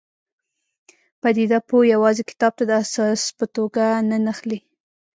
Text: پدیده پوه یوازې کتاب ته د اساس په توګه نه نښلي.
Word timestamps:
پدیده 1.21 1.59
پوه 1.67 1.83
یوازې 1.93 2.23
کتاب 2.29 2.53
ته 2.59 2.63
د 2.67 2.71
اساس 2.83 3.21
په 3.37 3.45
توګه 3.55 3.83
نه 4.09 4.17
نښلي. 4.25 4.59